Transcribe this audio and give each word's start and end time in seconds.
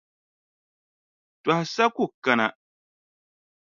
Tɔha 1.43 1.63
sa 1.73 1.85
ku 1.95 2.03
kana. 2.23 2.47